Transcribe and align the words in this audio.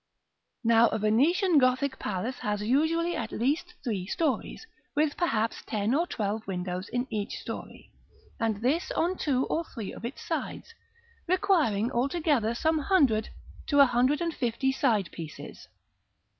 Now 0.63 0.87
a 0.87 0.97
Venetian 0.97 1.59
Gothic 1.59 1.99
palace 1.99 2.39
has 2.39 2.63
usually 2.63 3.15
at 3.15 3.31
least 3.31 3.75
three 3.83 4.07
stories; 4.07 4.65
with 4.95 5.15
perhaps 5.15 5.61
ten 5.63 5.93
or 5.93 6.07
twelve 6.07 6.47
windows 6.47 6.89
in 6.89 7.05
each 7.11 7.37
story, 7.37 7.91
and 8.39 8.63
this 8.63 8.89
on 8.93 9.15
two 9.15 9.45
or 9.45 9.63
three 9.63 9.93
of 9.93 10.03
its 10.03 10.23
sides, 10.27 10.73
requiring 11.27 11.91
altogether 11.91 12.55
some 12.55 12.79
hundred 12.79 13.29
to 13.67 13.79
a 13.79 13.85
hundred 13.85 14.21
and 14.21 14.33
fifty 14.33 14.71
side 14.71 15.11
pieces. 15.11 15.67